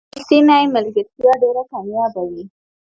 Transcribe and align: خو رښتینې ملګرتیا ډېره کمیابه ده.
خو 0.03 0.07
رښتینې 0.17 0.59
ملګرتیا 0.75 1.33
ډېره 1.41 1.61
کمیابه 1.71 2.21
ده. 2.31 2.43